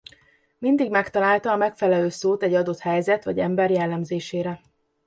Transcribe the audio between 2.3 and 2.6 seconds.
egy